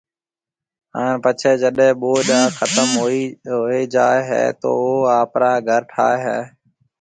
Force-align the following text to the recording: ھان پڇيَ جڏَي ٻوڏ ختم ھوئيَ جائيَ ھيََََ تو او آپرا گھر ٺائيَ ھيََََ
ھان 0.95 1.13
پڇيَ 1.23 1.51
جڏَي 1.61 1.89
ٻوڏ 2.01 2.27
ختم 2.57 2.89
ھوئيَ 3.01 3.81
جائيَ 3.93 4.21
ھيََََ 4.29 4.43
تو 4.61 4.69
او 4.83 4.89
آپرا 5.19 5.51
گھر 5.69 5.81
ٺائيَ 5.91 6.19
ھيََََ 6.25 6.37